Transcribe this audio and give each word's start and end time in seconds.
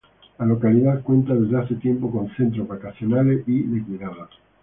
La 0.39 0.47
localidad 0.47 1.03
cuenta 1.03 1.35
desde 1.35 1.59
hace 1.59 1.75
tiempo 1.75 2.09
con 2.09 2.35
centros 2.35 2.67
vacacionales 2.67 3.43
y 3.45 3.61
de 3.67 3.83
cuidados. 3.83 4.29